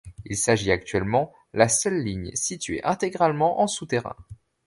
Il 0.25 0.35
s'agit 0.35 0.71
actuellement 0.71 1.31
la 1.53 1.69
seule 1.69 2.01
ligne 2.03 2.31
située 2.33 2.83
intégralement 2.83 3.61
en 3.61 3.67
souterrain. 3.67 4.15